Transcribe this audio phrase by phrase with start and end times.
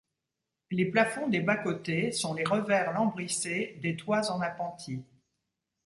[0.71, 5.03] Les plafonds des bas-côtés sont les revers lambrissés des toits en appentis.